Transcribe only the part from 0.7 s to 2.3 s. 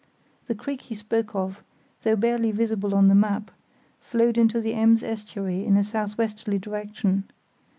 he spoke of, though